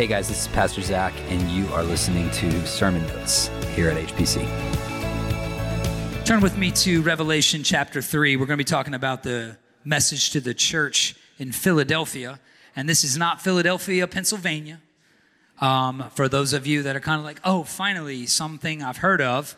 [0.00, 3.98] Hey guys, this is Pastor Zac, and you are listening to Sermon Notes here at
[3.98, 4.46] HPC.
[6.24, 8.36] Turn with me to Revelation chapter 3.
[8.36, 12.40] We're going to be talking about the message to the church in Philadelphia.
[12.74, 14.80] And this is not Philadelphia, Pennsylvania.
[15.60, 19.20] Um, for those of you that are kind of like, oh, finally, something I've heard
[19.20, 19.54] of.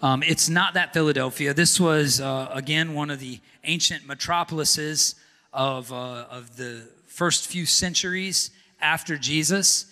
[0.00, 1.52] Um, it's not that Philadelphia.
[1.52, 5.16] This was, uh, again, one of the ancient metropolises
[5.52, 8.50] of, uh, of the first few centuries
[8.82, 9.86] after Jesus.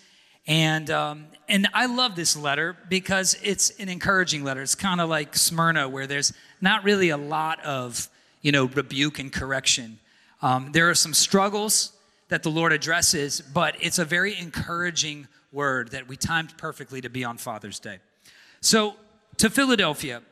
[0.47, 4.63] And, um, and I love this letter because it's an encouraging letter.
[4.63, 8.09] It's kind of like Smyrna, where there's not really a lot of
[8.43, 9.99] you know, rebuke and correction.
[10.43, 11.93] Um, there are some struggles
[12.29, 17.11] that the Lord addresses, but it's a very encouraging word that we timed perfectly to
[17.11, 17.99] be on Father's Day.
[18.61, 18.95] So,
[19.39, 20.23] to Philadelphia,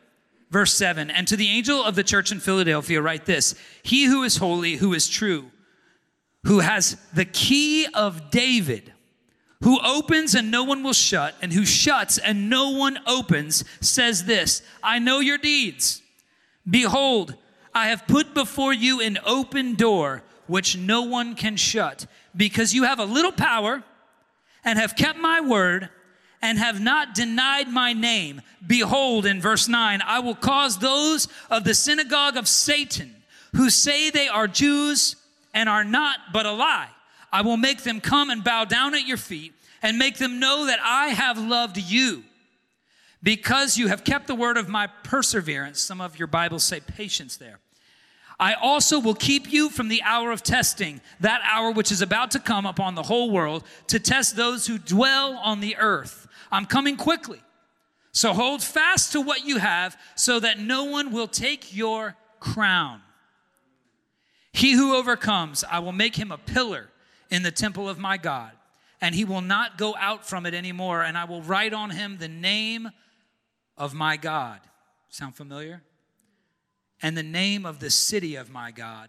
[0.51, 4.23] verse 7 And to the angel of the church in Philadelphia, write this He who
[4.23, 5.51] is holy, who is true,
[6.45, 8.93] who has the key of David,
[9.63, 14.25] who opens and no one will shut, and who shuts and no one opens, says
[14.25, 16.03] this I know your deeds.
[16.69, 17.35] Behold,
[17.75, 22.85] I have put before you an open door which no one can shut, because you
[22.85, 23.83] have a little power
[24.65, 25.91] and have kept my word
[26.41, 28.41] and have not denied my name.
[28.67, 33.15] Behold, in verse 9, I will cause those of the synagogue of Satan
[33.55, 35.17] who say they are Jews
[35.59, 36.89] and are not, but a lie.
[37.33, 40.67] I will make them come and bow down at your feet and make them know
[40.67, 42.23] that I have loved you.
[43.25, 47.37] Because you have kept the word of my perseverance, some of your Bibles say patience
[47.37, 47.59] there.
[48.39, 52.31] I also will keep you from the hour of testing, that hour which is about
[52.31, 56.29] to come upon the whole world to test those who dwell on the earth.
[56.53, 57.43] I'm coming quickly.
[58.13, 63.03] So hold fast to what you have so that no one will take your crown.
[64.59, 66.89] He who overcomes, I will make him a pillar
[67.31, 68.53] in the temple of my God,
[69.01, 72.19] and he will not go out from it anymore, and I will write on him
[72.19, 72.91] the name
[73.77, 74.61] of my God.
[75.09, 75.83] Sound familiar?
[77.03, 79.09] and the name of the city of my God,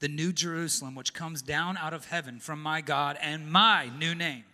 [0.00, 4.14] the new Jerusalem, which comes down out of heaven from my God, and my new
[4.14, 4.44] name.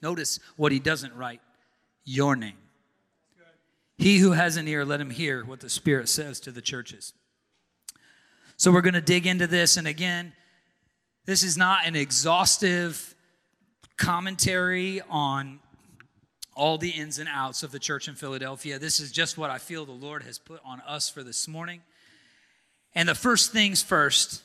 [0.00, 1.40] Notice what he doesn't write
[2.04, 2.56] your name.
[3.98, 7.12] He who has an ear, let him hear what the Spirit says to the churches.
[8.60, 9.78] So we're going to dig into this.
[9.78, 10.34] And again,
[11.24, 13.14] this is not an exhaustive
[13.96, 15.60] commentary on
[16.54, 18.78] all the ins and outs of the church in Philadelphia.
[18.78, 21.80] This is just what I feel the Lord has put on us for this morning.
[22.94, 24.42] And the first things first,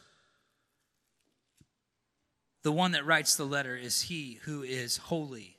[2.64, 5.58] the one that writes the letter is he who is holy,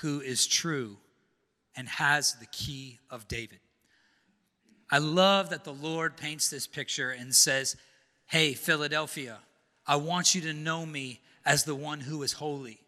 [0.00, 0.96] who is true,
[1.76, 3.60] and has the key of David.
[4.90, 7.76] I love that the Lord paints this picture and says,
[8.30, 9.38] Hey, Philadelphia,
[9.84, 12.78] I want you to know me as the one who is holy.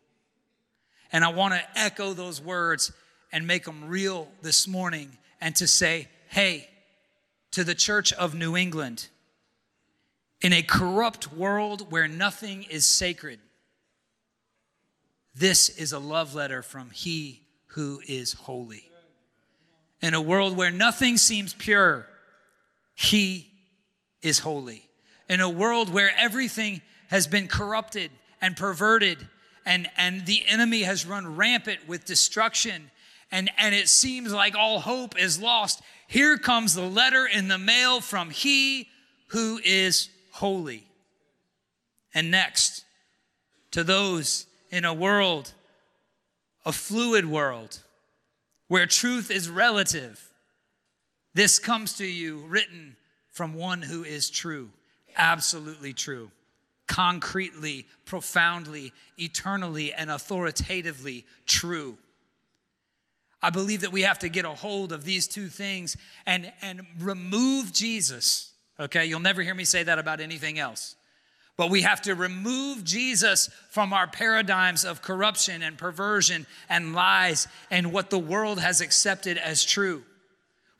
[1.10, 2.92] And I want to echo those words
[3.32, 6.70] and make them real this morning and to say, Hey,
[7.50, 9.08] to the church of New England,
[10.42, 13.41] in a corrupt world where nothing is sacred,
[15.34, 18.88] this is a love letter from He who is holy.
[20.00, 22.06] In a world where nothing seems pure,
[22.94, 23.50] He
[24.22, 24.88] is holy.
[25.28, 28.10] In a world where everything has been corrupted
[28.40, 29.28] and perverted,
[29.64, 32.90] and, and the enemy has run rampant with destruction,
[33.30, 37.58] and, and it seems like all hope is lost, here comes the letter in the
[37.58, 38.88] mail from He
[39.28, 40.84] who is holy.
[42.14, 42.84] And next,
[43.70, 45.52] to those in a world,
[46.66, 47.80] a fluid world,
[48.68, 50.30] where truth is relative,
[51.34, 52.96] this comes to you written
[53.30, 54.70] from one who is true,
[55.16, 56.30] absolutely true,
[56.86, 61.98] concretely, profoundly, eternally, and authoritatively true.
[63.40, 65.96] I believe that we have to get a hold of these two things
[66.26, 68.52] and, and remove Jesus
[68.82, 70.96] Okay, you'll never hear me say that about anything else.
[71.56, 77.46] But we have to remove Jesus from our paradigms of corruption and perversion and lies
[77.70, 80.02] and what the world has accepted as true.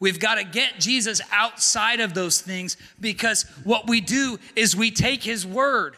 [0.03, 4.91] We've got to get Jesus outside of those things because what we do is we
[4.91, 5.95] take his word.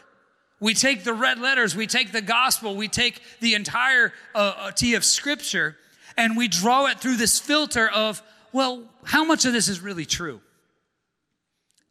[0.59, 5.03] We take the red letters, we take the gospel, we take the entire uh, of
[5.03, 5.75] scripture,
[6.15, 8.21] and we draw it through this filter of,
[8.53, 10.39] well, how much of this is really true?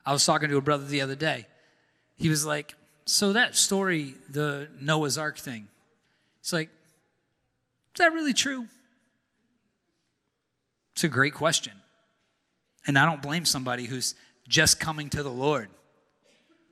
[0.06, 1.48] I was talking to a brother the other day.
[2.16, 2.76] He was like,
[3.06, 5.66] So that story, the Noah's Ark thing,
[6.38, 8.68] it's like, is that really true?
[10.92, 11.72] It's a great question.
[12.86, 14.14] And I don't blame somebody who's
[14.48, 15.68] just coming to the Lord.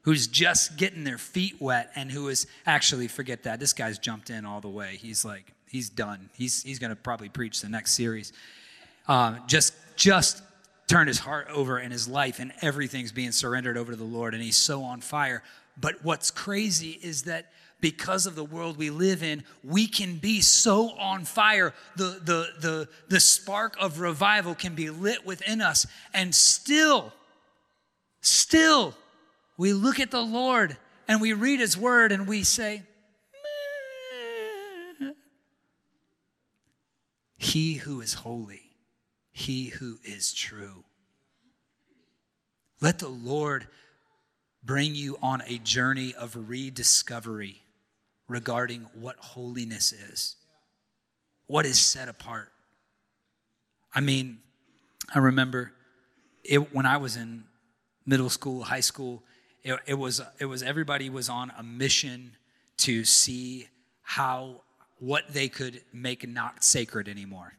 [0.03, 3.61] who's just getting their feet wet and who is actually forget that.
[3.61, 4.97] This guy's jumped in all the way.
[5.01, 6.29] He's like he's done.
[6.35, 8.33] He's he's going to probably preach the next series.
[9.09, 10.43] Uh, just just
[10.89, 14.35] turned his heart over in his life and everything's being surrendered over to the lord
[14.35, 15.43] and he's so on fire.
[15.81, 17.51] But what's crazy is that
[17.83, 21.75] because of the world we live in, we can be so on fire.
[21.97, 25.87] The, the, the, the spark of revival can be lit within us.
[26.15, 27.13] And still,
[28.23, 28.95] still,
[29.59, 32.85] we look at the Lord and we read His word and we say,
[35.01, 35.11] Meh.
[37.37, 38.71] He who is holy,
[39.33, 40.85] He who is true.
[42.81, 43.67] Let the Lord
[44.63, 47.63] bring you on a journey of rediscovery
[48.33, 50.37] regarding what holiness is,
[51.47, 52.51] what is set apart.
[53.95, 54.39] I mean,
[55.15, 55.73] I remember
[56.43, 57.45] it, when I was in
[58.07, 59.23] middle school, high school,
[59.63, 62.33] it, it, was, it was everybody was on a mission
[62.79, 63.69] to see
[64.03, 64.63] how
[64.99, 67.55] what they could make not sacred anymore.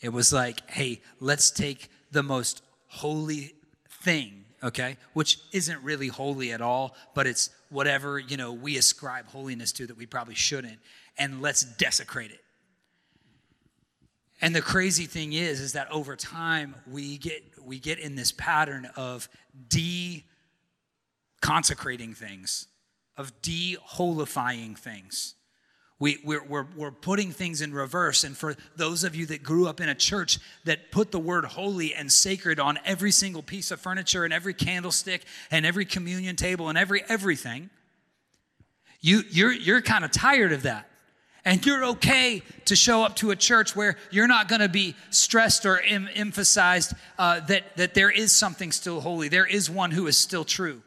[0.00, 3.54] It was like, hey, let's take the most holy
[4.02, 9.26] thing okay which isn't really holy at all but it's whatever you know we ascribe
[9.26, 10.78] holiness to that we probably shouldn't
[11.18, 12.40] and let's desecrate it.
[14.40, 18.32] And the crazy thing is is that over time we get we get in this
[18.32, 19.28] pattern of
[19.68, 20.24] de
[21.40, 22.66] consecrating things
[23.16, 25.35] of de-holifying things
[25.98, 28.22] we, we're, we're, we're putting things in reverse.
[28.24, 31.46] And for those of you that grew up in a church that put the word
[31.46, 36.36] holy and sacred on every single piece of furniture and every candlestick and every communion
[36.36, 37.70] table and every everything,
[39.00, 40.88] you, you're, you're kind of tired of that.
[41.46, 44.96] And you're okay to show up to a church where you're not going to be
[45.10, 49.28] stressed or em- emphasized uh, that, that there is something still holy.
[49.28, 50.82] There is one who is still true.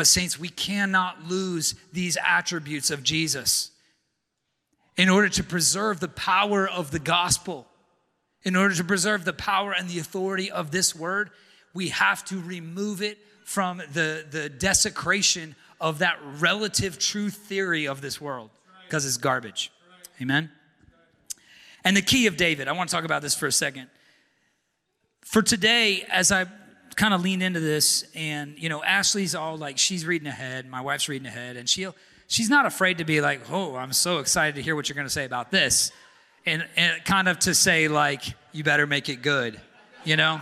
[0.00, 3.70] But, saints, we cannot lose these attributes of Jesus
[4.96, 7.66] in order to preserve the power of the gospel,
[8.42, 11.28] in order to preserve the power and the authority of this word.
[11.74, 18.00] We have to remove it from the, the desecration of that relative truth theory of
[18.00, 18.48] this world
[18.86, 19.70] because it's garbage.
[20.18, 20.50] Amen?
[21.84, 23.88] And the key of David, I want to talk about this for a second.
[25.20, 26.46] For today, as I
[27.00, 30.82] kind of leaned into this and you know ashley's all like she's reading ahead my
[30.82, 31.94] wife's reading ahead and she'll
[32.26, 35.06] she's not afraid to be like oh i'm so excited to hear what you're going
[35.06, 35.92] to say about this
[36.44, 39.58] and, and kind of to say like you better make it good
[40.04, 40.40] you know?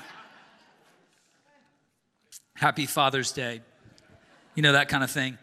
[2.55, 3.61] Happy father's day.
[4.55, 5.39] You know that kind of thing.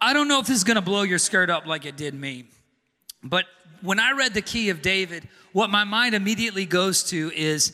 [0.00, 2.14] I don't know if this is going to blow your skirt up like it did
[2.14, 2.46] me
[3.22, 3.44] but
[3.82, 7.72] when i read the key of david what my mind immediately goes to is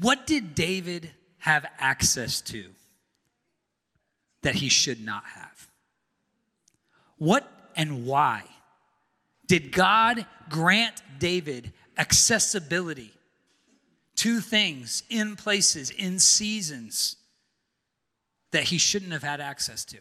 [0.00, 2.66] what did David have access to
[4.42, 5.68] that he should not have?
[7.16, 8.42] What and why
[9.46, 13.12] did God grant David accessibility
[14.16, 17.16] to things in places, in seasons
[18.50, 19.98] that he shouldn't have had access to?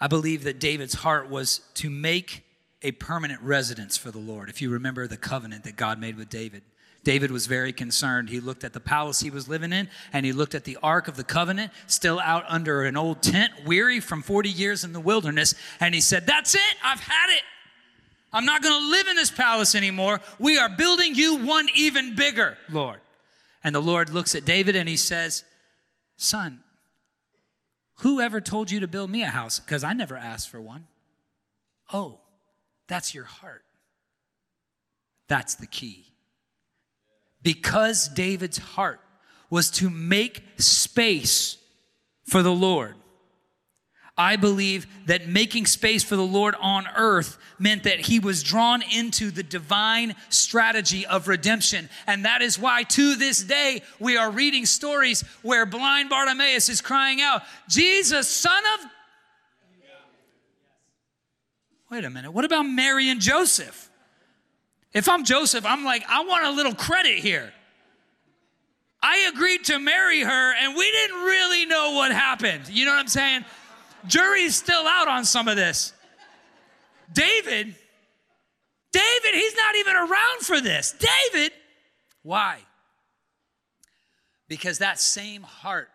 [0.00, 2.44] I believe that David's heart was to make
[2.82, 4.48] a permanent residence for the Lord.
[4.48, 6.62] If you remember the covenant that God made with David,
[7.04, 8.28] David was very concerned.
[8.28, 11.08] He looked at the palace he was living in and he looked at the Ark
[11.08, 15.00] of the Covenant, still out under an old tent, weary from 40 years in the
[15.00, 15.54] wilderness.
[15.80, 17.42] And he said, That's it, I've had it.
[18.32, 20.20] I'm not going to live in this palace anymore.
[20.38, 23.00] We are building you one even bigger, Lord.
[23.62, 25.44] And the Lord looks at David and he says,
[26.16, 26.60] Son,
[27.96, 29.60] who ever told you to build me a house?
[29.60, 30.86] Because I never asked for one.
[31.92, 32.20] Oh,
[32.88, 33.64] that's your heart.
[35.28, 36.06] That's the key.
[37.42, 39.00] Because David's heart
[39.50, 41.58] was to make space
[42.24, 42.94] for the Lord.
[44.16, 48.82] I believe that making space for the Lord on earth meant that he was drawn
[48.82, 51.88] into the divine strategy of redemption.
[52.06, 56.82] And that is why to this day we are reading stories where blind Bartimaeus is
[56.82, 58.86] crying out, Jesus, son of
[61.92, 62.32] Wait a minute.
[62.32, 63.90] What about Mary and Joseph?
[64.94, 67.52] If I'm Joseph, I'm like, I want a little credit here.
[69.02, 72.70] I agreed to marry her and we didn't really know what happened.
[72.70, 73.44] You know what I'm saying?
[74.06, 75.92] Jury's still out on some of this.
[77.12, 77.74] David,
[78.92, 80.94] David, he's not even around for this.
[81.30, 81.52] David,
[82.22, 82.60] why?
[84.48, 85.90] Because that same heart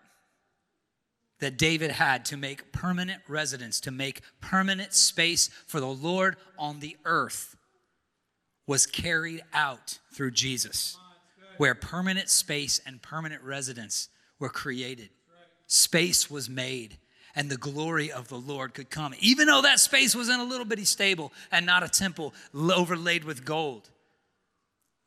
[1.40, 6.80] that David had to make permanent residence, to make permanent space for the Lord on
[6.80, 7.56] the earth,
[8.66, 10.98] was carried out through Jesus.
[11.58, 15.10] where permanent space and permanent residence were created.
[15.68, 16.98] Space was made
[17.36, 20.44] and the glory of the Lord could come, even though that space was in a
[20.44, 23.90] little bitty stable and not a temple overlaid with gold.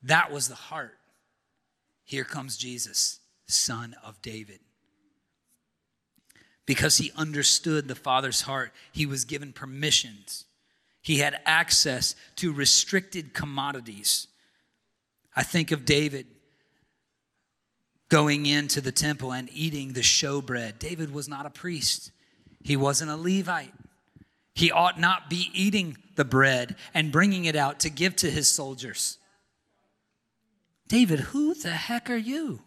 [0.03, 0.97] That was the heart.
[2.05, 4.61] Here comes Jesus, son of David.
[6.71, 10.45] Because he understood the Father's heart, he was given permissions.
[11.03, 14.29] He had access to restricted commodities.
[15.35, 16.29] I think of David
[18.09, 20.79] going into the temple and eating the showbread.
[20.79, 22.13] David was not a priest,
[22.63, 23.75] he wasn't a Levite.
[24.55, 28.47] He ought not be eating the bread and bringing it out to give to his
[28.47, 29.19] soldiers.
[30.87, 32.63] David, who the heck are you?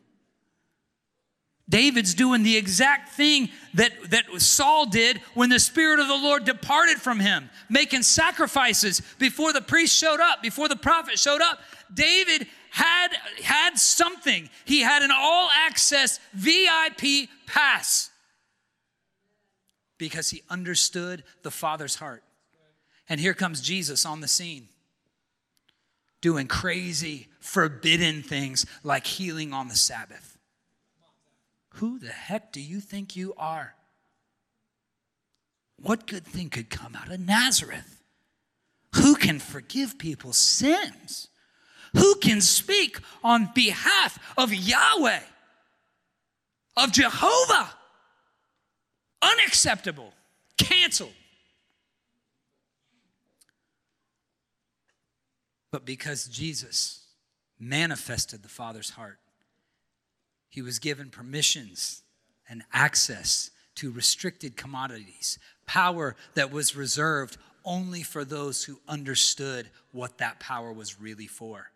[1.73, 6.45] David's doing the exact thing that, that Saul did when the Spirit of the Lord
[6.45, 11.57] departed from him, making sacrifices before the priest showed up, before the prophet showed up.
[11.91, 13.07] David had,
[13.41, 14.51] had something.
[14.65, 18.11] He had an all access VIP pass
[19.97, 22.23] because he understood the Father's heart.
[23.09, 24.67] And here comes Jesus on the scene
[26.21, 30.32] doing crazy, forbidden things like healing on the Sabbath.
[31.73, 33.75] Who the heck do you think you are?
[35.77, 38.01] What good thing could come out of Nazareth?
[38.95, 41.29] Who can forgive people's sins?
[41.93, 45.21] Who can speak on behalf of Yahweh,
[46.77, 47.69] of Jehovah?
[49.21, 50.13] Unacceptable,
[50.57, 51.13] canceled.
[55.71, 57.01] But because Jesus
[57.59, 59.17] manifested the Father's heart,
[60.53, 62.03] he was given permissions
[62.47, 70.19] and access to restricted commodities, power that was reserved only for those who understood what
[70.19, 71.71] that power was really for.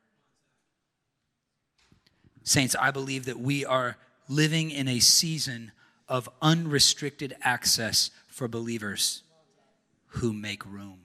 [2.43, 3.97] Saints, I believe that we are
[4.29, 5.71] living in a season
[6.07, 9.23] of unrestricted access for believers
[10.05, 10.99] who make room.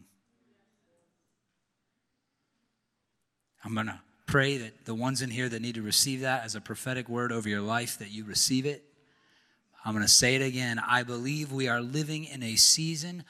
[3.64, 4.00] I'm going to
[4.32, 7.30] pray that the ones in here that need to receive that as a prophetic word
[7.30, 8.82] over your life that you receive it.
[9.84, 10.80] I'm going to say it again.
[10.88, 13.24] I believe we are living in a season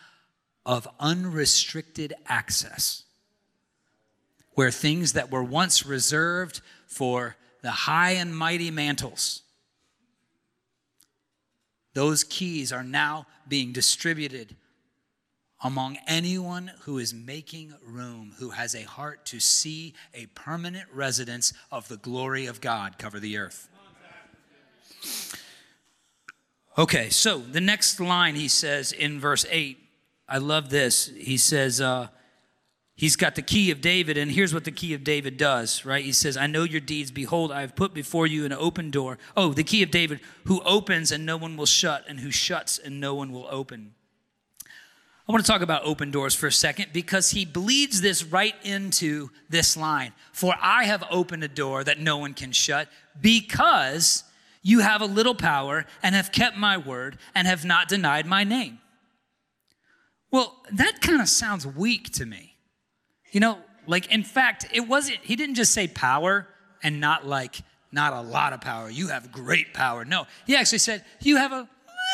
[0.65, 3.03] of unrestricted access
[4.53, 9.43] where things that were once reserved for the high and mighty mantles.
[11.95, 14.55] Those keys are now being distributed
[15.63, 21.53] among anyone who is making room, who has a heart to see a permanent residence
[21.71, 23.69] of the glory of God cover the earth.
[26.77, 29.79] Okay, so the next line he says in verse 8,
[30.29, 31.13] I love this.
[31.17, 32.09] He says, uh,
[32.95, 36.05] He's got the key of David, and here's what the key of David does, right?
[36.05, 37.11] He says, I know your deeds.
[37.11, 39.19] Behold, I have put before you an open door.
[39.37, 42.79] Oh, the key of David, who opens and no one will shut, and who shuts
[42.79, 43.95] and no one will open.
[45.29, 48.55] I want to talk about open doors for a second because he bleeds this right
[48.65, 50.13] into this line.
[50.33, 52.89] For I have opened a door that no one can shut
[53.21, 54.25] because
[54.63, 58.43] you have a little power and have kept my word and have not denied my
[58.43, 58.81] name.
[60.33, 62.57] Well, that kind of sounds weak to me.
[63.31, 66.49] You know, like in fact, it wasn't, he didn't just say power
[66.83, 67.63] and not like,
[67.93, 68.91] not a lot of power.
[68.91, 70.05] You have great power.
[70.05, 71.69] No, he actually said, you have a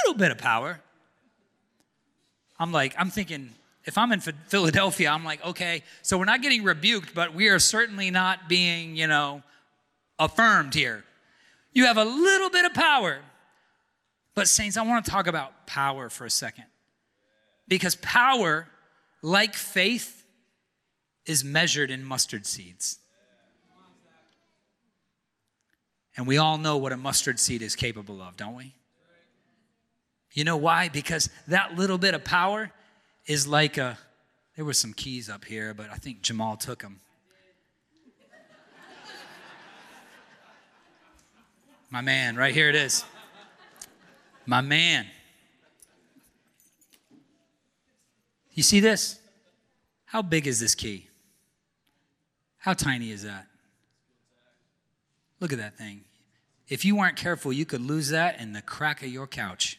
[0.05, 0.81] little bit of power.
[2.59, 3.51] I'm like, I'm thinking,
[3.85, 7.59] if I'm in Philadelphia, I'm like, okay, so we're not getting rebuked, but we are
[7.59, 9.43] certainly not being, you know,
[10.19, 11.05] affirmed here.
[11.73, 13.21] You have a little bit of power.
[14.35, 16.65] But, Saints, I want to talk about power for a second.
[17.67, 18.69] Because power,
[19.23, 20.25] like faith,
[21.27, 22.99] is measured in mustard seeds.
[26.17, 28.75] And we all know what a mustard seed is capable of, don't we?
[30.33, 30.89] You know why?
[30.89, 32.73] Because that little bit of power
[33.27, 33.99] is like a.
[34.57, 37.01] There were some keys up here, but I think Jamal took them.
[41.91, 43.05] My man, right here it is.
[44.47, 45.07] My man.
[48.53, 49.21] You see this?
[50.07, 51.07] How big is this key?
[52.59, 53.47] How tiny is that?
[55.41, 56.03] Look at that thing.
[56.69, 59.78] If you weren't careful, you could lose that in the crack of your couch.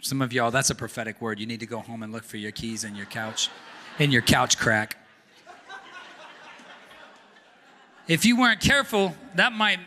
[0.00, 1.40] Some of y'all, that's a prophetic word.
[1.40, 3.50] You need to go home and look for your keys in your couch,
[3.98, 4.96] in your couch crack.
[8.06, 9.80] If you weren't careful, that might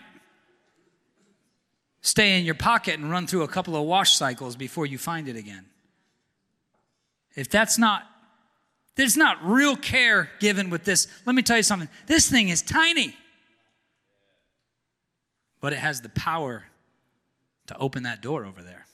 [2.02, 5.28] stay in your pocket and run through a couple of wash cycles before you find
[5.28, 5.66] it again.
[7.36, 8.04] If that's not
[8.96, 11.08] there's not real care given with this.
[11.26, 11.90] Let me tell you something.
[12.08, 13.16] This thing is tiny.
[15.62, 16.66] But it has the power
[17.68, 18.86] to open that door over there.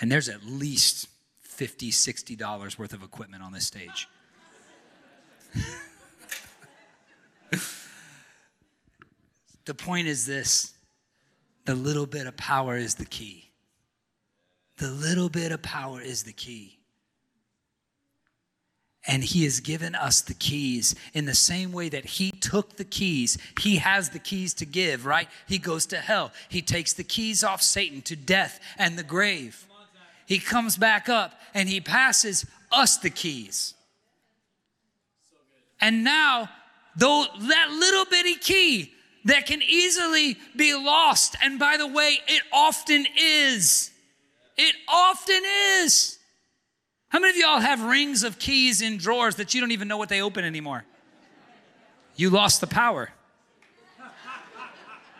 [0.00, 1.08] And there's at least
[1.40, 4.08] 50 $60 worth of equipment on this stage.
[9.64, 10.74] the point is this
[11.64, 13.50] the little bit of power is the key.
[14.78, 16.78] The little bit of power is the key.
[19.06, 22.84] And he has given us the keys in the same way that he took the
[22.84, 23.36] keys.
[23.60, 25.28] He has the keys to give, right?
[25.46, 26.32] He goes to hell.
[26.48, 29.66] He takes the keys off Satan to death and the grave.
[30.26, 33.74] He comes back up and he passes us the keys.
[35.80, 36.48] And now,
[36.96, 38.92] though that little bitty key
[39.26, 43.90] that can easily be lost, and by the way, it often is.
[44.56, 45.42] It often
[45.80, 46.18] is.
[47.08, 49.96] How many of y'all have rings of keys in drawers that you don't even know
[49.96, 50.84] what they open anymore?
[52.16, 53.10] You lost the power.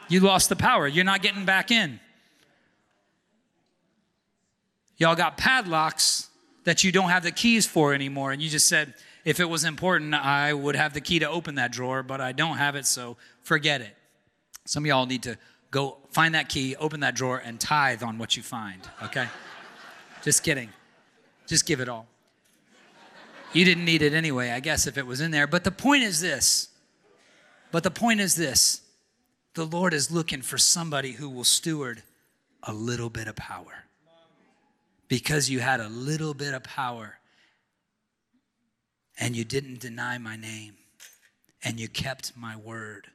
[0.08, 0.86] You lost the power.
[0.86, 2.00] You're not getting back in.
[4.96, 6.28] Y'all got padlocks
[6.64, 8.32] that you don't have the keys for anymore.
[8.32, 11.56] And you just said, if it was important, I would have the key to open
[11.56, 13.96] that drawer, but I don't have it, so forget it.
[14.66, 15.36] Some of y'all need to
[15.70, 19.26] go find that key, open that drawer, and tithe on what you find, okay?
[20.22, 20.70] just kidding.
[21.46, 22.06] Just give it all.
[23.52, 25.46] You didn't need it anyway, I guess, if it was in there.
[25.46, 26.68] But the point is this.
[27.70, 28.82] But the point is this
[29.54, 32.02] the Lord is looking for somebody who will steward
[32.62, 33.83] a little bit of power.
[35.08, 37.18] Because you had a little bit of power
[39.18, 40.74] and you didn't deny my name
[41.62, 43.08] and you kept my word.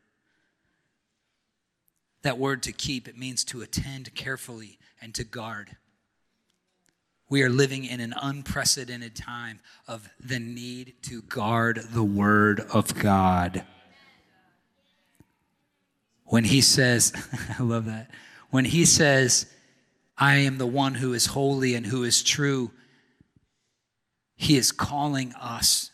[2.21, 5.77] That word to keep, it means to attend carefully and to guard.
[7.29, 12.97] We are living in an unprecedented time of the need to guard the Word of
[12.97, 13.63] God.
[16.25, 17.13] When He says,
[17.59, 18.09] I love that,
[18.49, 19.45] when He says,
[20.19, 22.71] I am the one who is holy and who is true,
[24.35, 25.91] He is calling us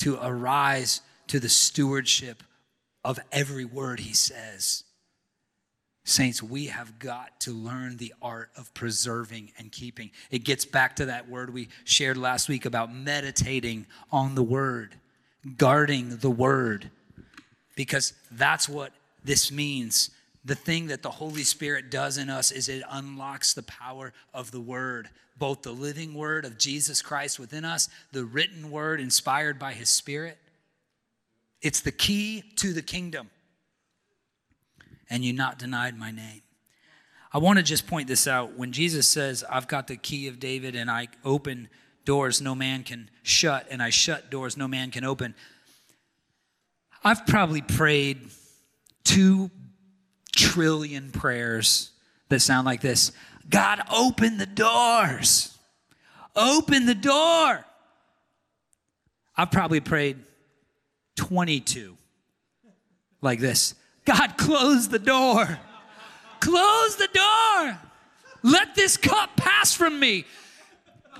[0.00, 2.42] to arise to the stewardship
[3.04, 4.84] of every word He says.
[6.04, 10.12] Saints, we have got to learn the art of preserving and keeping.
[10.30, 14.94] It gets back to that word we shared last week about meditating on the word,
[15.58, 16.92] guarding the word,
[17.74, 18.92] because that's what
[19.24, 20.10] this means.
[20.46, 24.52] The thing that the Holy Spirit does in us is it unlocks the power of
[24.52, 29.58] the word, both the living word of Jesus Christ within us, the written word inspired
[29.58, 30.38] by his spirit.
[31.60, 33.28] It's the key to the kingdom
[35.10, 36.42] and you not denied my name.
[37.32, 38.56] I want to just point this out.
[38.56, 41.68] When Jesus says, I've got the key of David and I open
[42.04, 45.34] doors no man can shut, and I shut doors no man can open,
[47.02, 48.30] I've probably prayed
[49.02, 49.50] two
[50.36, 51.90] trillion prayers
[52.28, 53.12] that sound like this
[53.48, 55.56] God, open the doors.
[56.34, 57.64] Open the door.
[59.36, 60.18] I've probably prayed
[61.16, 61.96] 22
[63.22, 65.58] like this God, close the door.
[66.40, 67.78] Close the door.
[68.42, 70.24] Let this cup pass from me.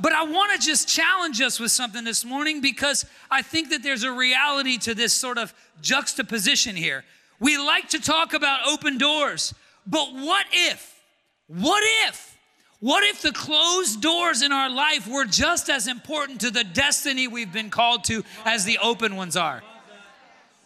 [0.00, 3.82] But I want to just challenge us with something this morning because I think that
[3.82, 7.04] there's a reality to this sort of juxtaposition here.
[7.38, 9.54] We like to talk about open doors,
[9.86, 11.00] but what if,
[11.46, 12.36] what if,
[12.80, 17.28] what if the closed doors in our life were just as important to the destiny
[17.28, 19.62] we've been called to as the open ones are?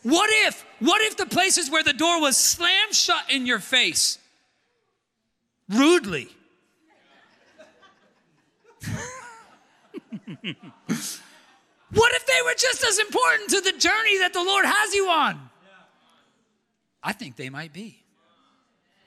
[0.02, 4.18] What if, what if the places where the door was slammed shut in your face
[5.68, 6.28] rudely?
[11.92, 15.08] what if they were just as important to the journey that the Lord has you
[15.08, 15.49] on?
[17.02, 18.02] I think they might be.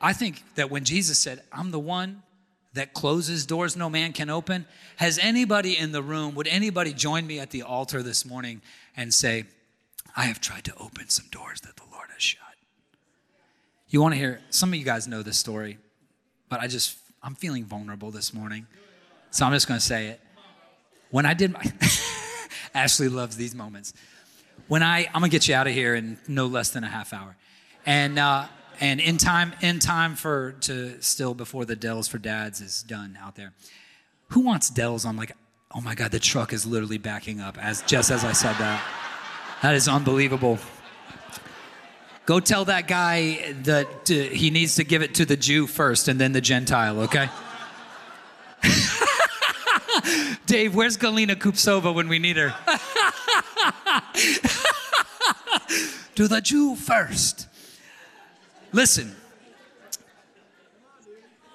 [0.02, 2.24] I think that when Jesus said, I'm the one
[2.74, 4.66] that closes doors no man can open,
[4.98, 8.62] has anybody in the room, would anybody join me at the altar this morning
[8.98, 9.46] and say,
[10.16, 12.42] I have tried to open some doors that the Lord has shut.
[13.88, 15.78] You want to hear, some of you guys know this story,
[16.50, 18.66] but I just, I'm feeling vulnerable this morning.
[19.32, 20.22] So I'm just going to say it.
[21.12, 21.64] When I did my,
[22.74, 23.94] Ashley loves these moments.
[24.68, 26.88] When I, I'm going to get you out of here in no less than a
[26.88, 27.36] half hour.
[27.86, 28.46] And, uh,
[28.80, 33.18] and in time, in time for, to still before the Del's for Dads is done
[33.22, 33.54] out there.
[34.30, 35.34] Who wants Del's on like,
[35.76, 38.84] oh my God, the truck is literally backing up as, just as I said that.
[39.62, 40.60] That is unbelievable.
[42.26, 46.08] Go tell that guy that uh, he needs to give it to the Jew first
[46.08, 47.30] and then the Gentile, okay?
[50.46, 52.50] Dave, where's Galina Kupsova when we need her?
[56.16, 57.48] to the Jew first.
[58.74, 59.16] Listen.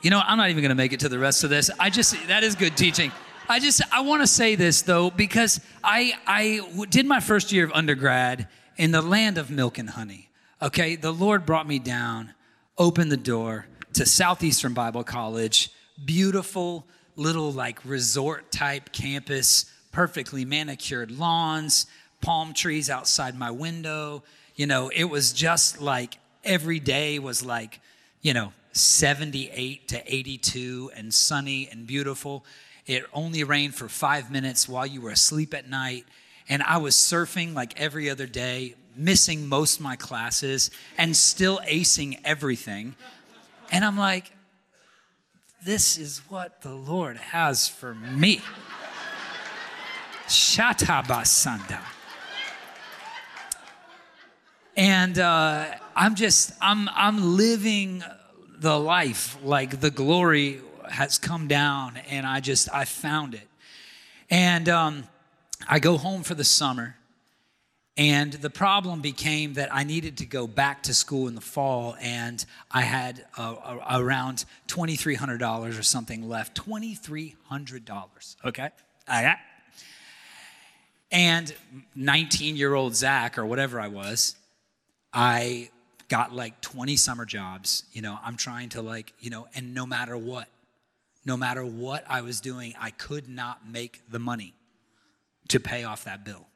[0.03, 1.71] You know, I'm not even going to make it to the rest of this.
[1.79, 3.11] I just, that is good teaching.
[3.49, 7.65] I just, I want to say this though, because I, I did my first year
[7.65, 10.31] of undergrad in the land of milk and honey.
[10.63, 10.95] Okay.
[10.95, 12.35] The Lord brought me down,
[12.79, 15.71] opened the door to Southeastern Bible College,
[16.05, 21.87] beautiful little like resort type campus, perfectly manicured lawns,
[22.21, 24.23] palm trees outside my window.
[24.55, 27.81] You know, it was just like every day was like,
[28.21, 32.45] you know, 78 to 82 and sunny and beautiful.
[32.87, 36.05] It only rained for five minutes while you were asleep at night.
[36.49, 42.21] And I was surfing like every other day, missing most my classes and still acing
[42.25, 42.95] everything.
[43.71, 44.33] And I'm like,
[45.65, 48.41] this is what the Lord has for me.
[50.29, 51.81] Shatabasanda.
[54.77, 55.67] And uh,
[56.01, 58.05] I'm just, I'm, I'm living
[58.61, 63.49] the life like the glory has come down and I just, I found it.
[64.31, 65.09] And um,
[65.69, 66.95] I go home for the summer.
[67.97, 71.97] And the problem became that I needed to go back to school in the fall,
[72.01, 76.57] and I had uh, around $2,300 or something left.
[76.65, 78.71] $2,300, okay?
[79.09, 79.35] I.
[81.11, 81.53] And
[81.97, 84.37] 19 year old Zac, or whatever I was,
[85.13, 85.71] I
[86.09, 87.85] got like 20 summer jobs.
[87.93, 90.49] You know, I'm trying to like, you know, and no matter what,
[91.25, 94.55] no matter what I was doing, I could not make the money
[95.49, 96.47] to pay off that bill.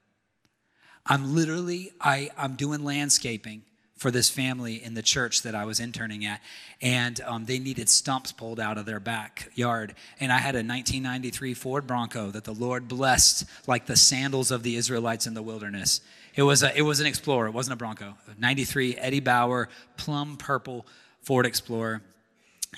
[1.04, 3.62] I'm literally, I, I'm doing landscaping
[3.96, 6.40] for this family in the church that I was interning at,
[6.80, 9.94] and um, they needed stumps pulled out of their backyard.
[10.18, 14.64] And I had a 1993 Ford Bronco that the Lord blessed like the sandals of
[14.64, 16.00] the Israelites in the wilderness.
[16.34, 18.14] It was, a, it was an Explorer, it wasn't a Bronco.
[18.38, 20.86] 93 Eddie Bauer, plum purple
[21.20, 22.00] Ford Explorer.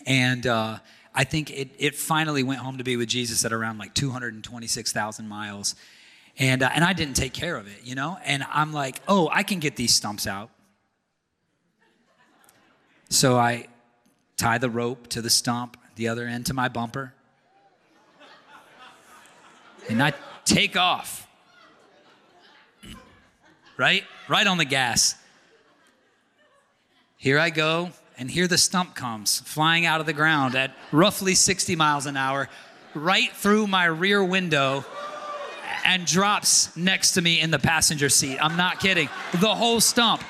[0.07, 0.79] And uh,
[1.15, 5.29] I think it, it finally went home to be with Jesus at around like 226,000
[5.29, 5.77] miles.
[6.37, 8.19] And, uh, and I didn't take care of it, you know?
[8.25, 10.51] And I'm like, oh, I can get these stumps out.
[13.09, 13.69] So I
[14.37, 17.15] tie the rope to the stump, the other end to my bumper,
[19.89, 20.15] and I
[20.45, 21.29] take off.
[23.77, 24.05] Right?
[24.29, 25.17] Right on the gas.
[27.17, 31.35] Here I go, and here the stump comes flying out of the ground at roughly
[31.35, 32.49] 60 miles an hour,
[32.95, 34.85] right through my rear window,
[35.85, 38.39] and drops next to me in the passenger seat.
[38.41, 39.09] I'm not kidding.
[39.41, 40.23] The whole stump.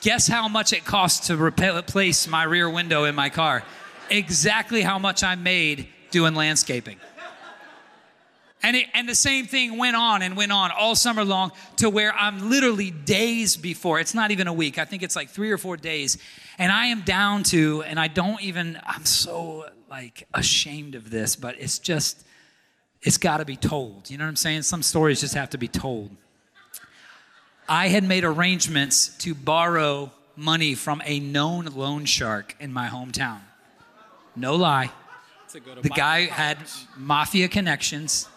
[0.00, 3.62] Guess how much it cost to replace my rear window in my car?
[4.10, 6.98] Exactly how much I made doing landscaping.
[8.62, 11.90] And, it, and the same thing went on and went on all summer long to
[11.90, 13.98] where I'm literally days before.
[13.98, 14.78] It's not even a week.
[14.78, 16.18] I think it's like three or four days.
[16.58, 21.34] And I am down to, and I don't even, I'm so like ashamed of this,
[21.34, 22.24] but it's just,
[23.02, 24.10] it's got to be told.
[24.10, 24.62] You know what I'm saying?
[24.62, 26.10] Some stories just have to be told.
[27.68, 33.40] I had made arrangements to borrow money from a known loan shark in my hometown.
[34.36, 34.90] No lie.
[35.52, 36.58] The guy had
[36.96, 38.28] mafia connections.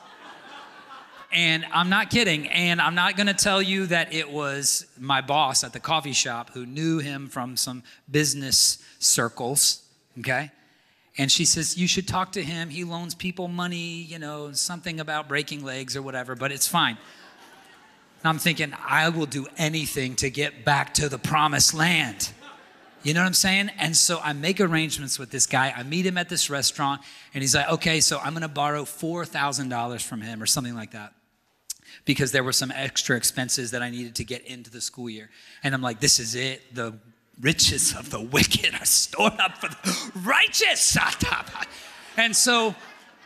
[1.32, 2.48] And I'm not kidding.
[2.48, 6.14] And I'm not going to tell you that it was my boss at the coffee
[6.14, 9.84] shop who knew him from some business circles.
[10.20, 10.52] Okay.
[11.18, 12.70] And she says, You should talk to him.
[12.70, 16.98] He loans people money, you know, something about breaking legs or whatever, but it's fine.
[18.20, 22.32] And I'm thinking, I will do anything to get back to the promised land.
[23.06, 23.70] You know what I'm saying?
[23.78, 25.72] And so I make arrangements with this guy.
[25.78, 27.02] I meet him at this restaurant,
[27.36, 31.14] and he's like, okay, so I'm gonna borrow $4,000 from him or something like that
[32.06, 35.30] because there were some extra expenses that I needed to get into the school year.
[35.64, 36.74] And I'm like, this is it.
[36.74, 36.96] The
[37.40, 40.98] riches of the wicked are stored up for the righteous.
[42.18, 42.74] And so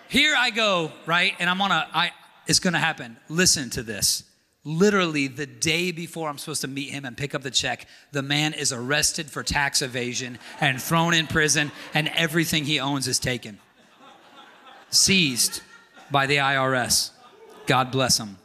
[0.10, 1.36] here I go, right?
[1.40, 2.12] And I'm on a, I,
[2.48, 3.16] it's gonna happen.
[3.30, 4.24] Listen to this
[4.64, 8.22] literally the day before I'm supposed to meet him and pick up the check, the
[8.22, 13.20] man is arrested for tax evasion and thrown in prison, and everything he owns is
[13.20, 13.60] taken.
[14.90, 15.62] Seized
[16.12, 17.12] by the IRS.
[17.68, 18.38] God bless him.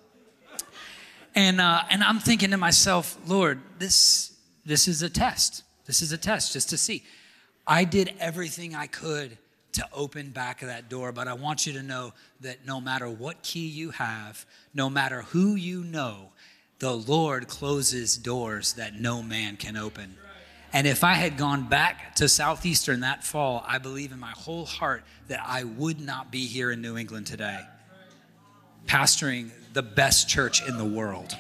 [1.35, 4.33] And, uh, and I'm thinking to myself, Lord, this,
[4.65, 5.65] this is a test.
[5.87, 7.03] This is a test just to see.
[7.67, 9.39] I did everything I could
[9.75, 11.13] to open back of that door.
[11.13, 15.23] But I want you to know that no matter what key you have, no matter
[15.23, 16.31] who you know,
[16.79, 20.17] the Lord closes doors that no man can open.
[20.73, 24.65] And if I had gone back to Southeastern that fall, I believe in my whole
[24.65, 27.61] heart that I would not be here in New England today,
[28.87, 31.37] pastoring the best church in the world.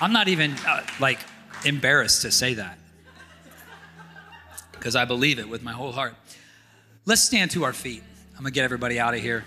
[0.00, 1.18] I'm not even uh, like
[1.64, 2.78] embarrassed to say that
[4.84, 6.14] because I believe it with my whole heart.
[7.06, 8.02] Let's stand to our feet.
[8.32, 9.46] I'm going to get everybody out of here.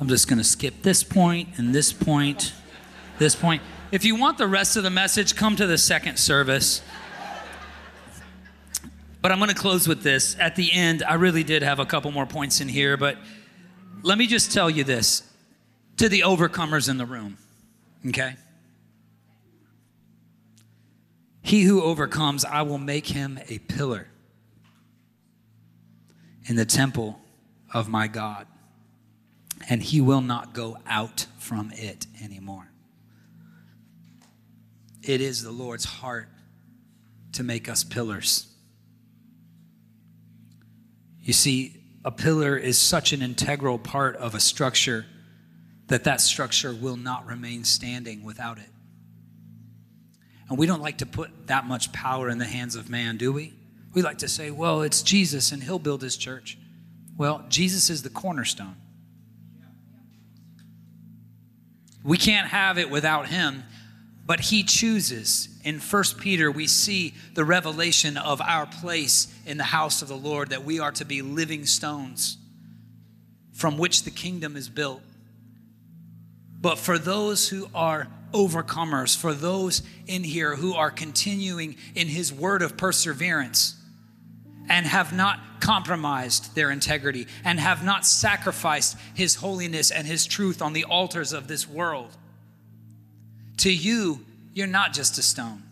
[0.00, 2.54] I'm just going to skip this point and this point,
[3.18, 3.60] this point.
[3.92, 6.80] If you want the rest of the message, come to the second service.
[9.20, 10.38] But I'm going to close with this.
[10.38, 13.18] At the end, I really did have a couple more points in here, but
[14.00, 15.22] let me just tell you this
[15.98, 17.36] to the overcomers in the room,
[18.08, 18.36] okay?
[21.42, 24.08] He who overcomes, I will make him a pillar
[26.44, 27.20] in the temple
[27.72, 28.46] of my God,
[29.68, 32.70] and he will not go out from it anymore.
[35.02, 36.28] It is the Lord's heart
[37.32, 38.46] to make us pillars.
[41.22, 45.06] You see, a pillar is such an integral part of a structure
[45.86, 48.68] that that structure will not remain standing without it.
[50.50, 53.32] And we don't like to put that much power in the hands of man, do
[53.32, 53.54] we?
[53.94, 56.58] We like to say, well, it's Jesus and he'll build his church.
[57.16, 58.74] Well, Jesus is the cornerstone.
[62.02, 63.62] We can't have it without him,
[64.26, 65.48] but he chooses.
[65.64, 70.16] In 1 Peter, we see the revelation of our place in the house of the
[70.16, 72.38] Lord, that we are to be living stones
[73.52, 75.02] from which the kingdom is built.
[76.60, 82.32] But for those who are overcomers, for those in here who are continuing in his
[82.32, 83.76] word of perseverance
[84.68, 90.62] and have not compromised their integrity and have not sacrificed his holiness and his truth
[90.62, 92.16] on the altars of this world.
[93.58, 95.62] To you, you're not just a stone.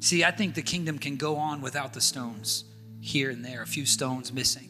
[0.00, 2.64] See, I think the kingdom can go on without the stones
[3.00, 4.68] here and there, a few stones missing.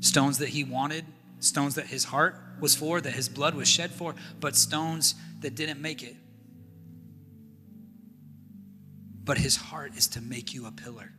[0.00, 1.04] Stones that he wanted,
[1.38, 5.54] stones that his heart was for, that his blood was shed for, but stones that
[5.54, 6.16] didn't make it.
[9.24, 11.12] But his heart is to make you a pillar.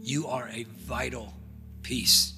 [0.00, 1.32] You are a vital
[1.82, 2.32] piece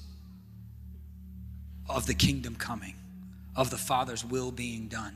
[1.89, 2.95] of the kingdom coming,
[3.55, 5.15] of the Father's will being done.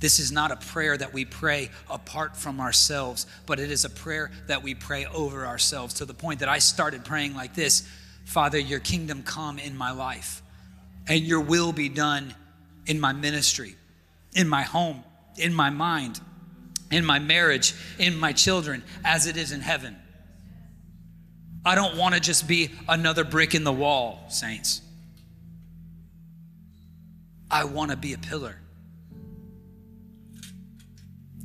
[0.00, 3.90] This is not a prayer that we pray apart from ourselves, but it is a
[3.90, 7.88] prayer that we pray over ourselves to the point that I started praying like this
[8.24, 10.42] Father, your kingdom come in my life,
[11.08, 12.34] and your will be done
[12.86, 13.74] in my ministry,
[14.34, 15.02] in my home,
[15.36, 16.20] in my mind,
[16.90, 19.96] in my marriage, in my children, as it is in heaven.
[21.64, 24.80] I don't want to just be another brick in the wall, saints.
[27.50, 28.58] I want to be a pillar.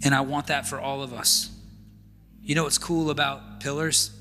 [0.06, 1.50] And I want that for all of us.
[2.42, 4.12] You know what's cool about pillars?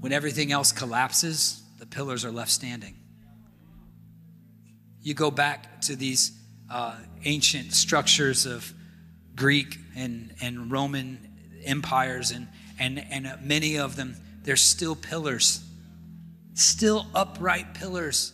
[0.00, 2.96] When everything else collapses, the pillars are left standing.
[5.04, 6.32] You go back to these
[6.70, 8.72] uh, ancient structures of
[9.36, 11.18] Greek and, and Roman
[11.62, 15.62] empires, and, and, and uh, many of them, they're still pillars,
[16.54, 18.32] still upright pillars.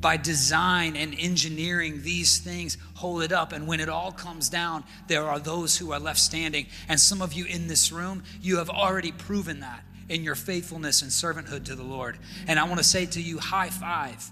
[0.00, 3.52] By design and engineering, these things hold it up.
[3.52, 6.68] And when it all comes down, there are those who are left standing.
[6.88, 11.02] And some of you in this room, you have already proven that in your faithfulness
[11.02, 12.16] and servanthood to the Lord.
[12.46, 14.30] And I want to say to you, high five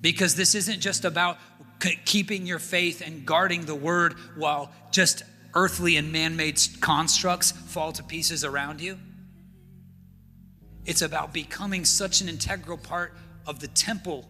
[0.00, 1.38] because this isn't just about
[2.04, 5.22] keeping your faith and guarding the word while just
[5.54, 8.98] earthly and man made constructs fall to pieces around you.
[10.84, 13.14] It's about becoming such an integral part
[13.46, 14.28] of the temple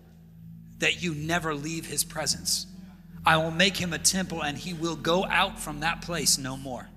[0.79, 2.67] that you never leave his presence.
[3.25, 6.57] I will make him a temple and he will go out from that place no
[6.57, 6.89] more.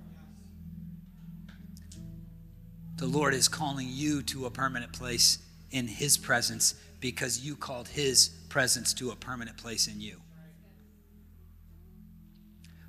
[2.96, 5.38] The Lord is calling you to a permanent place
[5.70, 10.16] in his presence because you called his presence to a permanent place in you.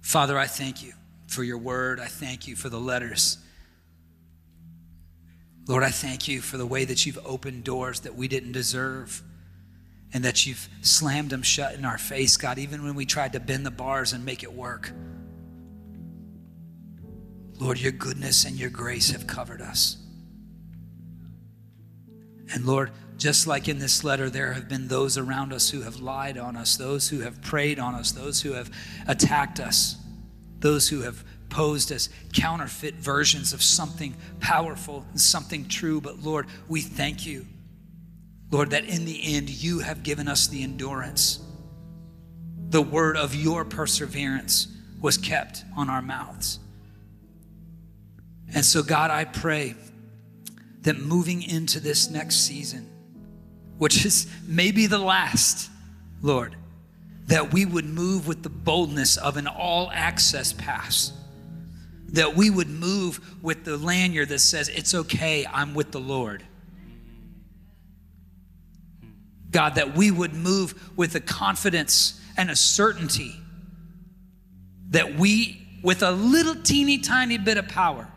[0.02, 0.94] Father, I thank you
[1.28, 2.00] for your word.
[2.00, 3.40] I thank you for the letters.
[5.68, 9.24] Lord, I thank you for the way that you've opened doors that we didn't deserve
[10.14, 13.40] and that you've slammed them shut in our face, God, even when we tried to
[13.40, 14.92] bend the bars and make it work.
[17.58, 20.03] Lord, your goodness and your grace have covered us.
[22.52, 26.00] And Lord, just like in this letter, there have been those around us who have
[26.00, 28.70] lied on us, those who have preyed on us, those who have
[29.08, 29.98] attacked us,
[30.60, 36.02] those who have posed as counterfeit versions of something powerful and something true.
[36.02, 37.46] But Lord, we thank you,
[38.52, 41.40] Lord, that in the end you have given us the endurance
[42.74, 44.68] the word of your perseverance
[45.00, 46.58] was kept on our mouths.
[48.52, 49.76] And so, God, I pray
[50.84, 52.90] that moving into this next season,
[53.78, 55.70] which is maybe the last,
[56.22, 56.56] Lord,
[57.28, 61.12] that we would move with the boldness of an all access pass.
[62.10, 66.44] That we would move with the lanyard that says, It's okay, I'm with the Lord.
[69.50, 73.40] God, that we would move with a confidence and a certainty
[74.90, 78.08] that we, with a little teeny tiny bit of power,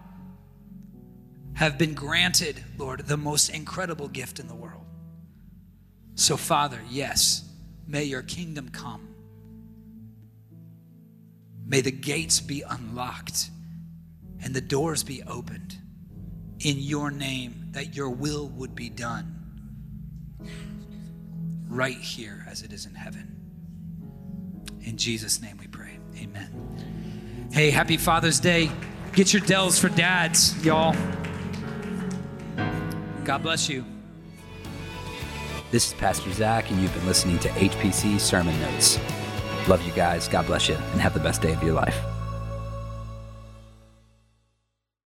[1.57, 4.85] have been granted, Lord, the most incredible gift in the world.
[6.15, 7.49] So, Father, yes,
[7.87, 9.09] may your kingdom come.
[11.67, 13.51] May the gates be unlocked
[14.43, 15.77] and the doors be opened
[16.61, 19.33] in your name, that your will would be done
[21.69, 23.35] right here as it is in heaven.
[24.83, 25.99] In Jesus' name we pray.
[26.19, 27.49] Amen.
[27.51, 28.71] Hey, happy Father's Day.
[29.15, 30.95] Get your Del's for dads, y'all.
[33.27, 33.85] God bless you.
[35.73, 39.01] This is Pastor Zac, and you've been listening to HPC Sermon Notes.
[39.67, 40.29] Love you guys.
[40.29, 42.16] God bless you, and have the best day of your life.